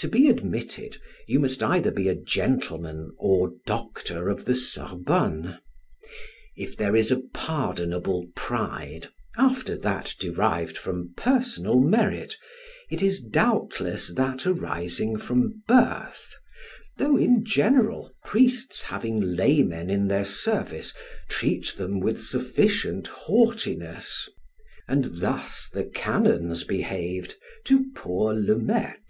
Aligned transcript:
To 0.00 0.08
be 0.08 0.28
admitted, 0.28 0.98
you 1.26 1.40
must 1.40 1.62
either 1.62 1.90
be 1.90 2.06
a 2.06 2.14
gentleman 2.14 3.12
or 3.16 3.52
Doctor 3.64 4.28
of 4.28 4.42
Sorbonne. 4.56 5.58
If 6.54 6.76
there 6.76 6.94
is 6.94 7.10
a 7.10 7.22
pardonable 7.32 8.28
pride, 8.36 9.08
after 9.38 9.74
that 9.78 10.14
derived 10.20 10.76
from 10.76 11.14
personal 11.16 11.80
merit, 11.80 12.36
it 12.90 13.02
is 13.02 13.20
doubtless 13.22 14.12
that 14.14 14.46
arising 14.46 15.16
from 15.16 15.62
birth, 15.66 16.34
though, 16.98 17.16
in 17.16 17.42
general, 17.44 18.12
priests 18.22 18.82
having 18.82 19.18
laymen 19.34 19.88
in 19.88 20.06
their 20.08 20.26
service 20.26 20.92
treat 21.30 21.74
them 21.78 22.00
with 22.00 22.20
sufficient 22.20 23.08
haughtiness, 23.08 24.28
and 24.86 25.20
thus 25.20 25.70
the 25.72 25.84
canons 25.84 26.64
behaved 26.64 27.34
to 27.64 27.86
poor 27.94 28.34
Le 28.34 28.56
Maitre. 28.56 29.00